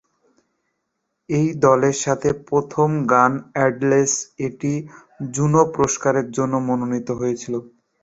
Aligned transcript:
এই 1.29 1.47
দলের 1.63 1.97
সাথে 2.03 2.29
তার 2.31 2.47
প্রথম 2.49 2.89
গান 3.11 3.31
"এন্ডলেস" 3.59 4.11
একটি 4.45 4.71
জুনো 5.29 5.61
পুরস্কারের 5.73 6.27
জন্য 6.37 6.53
মনোনীত 6.67 7.09
হয়েছিল। 7.19 7.53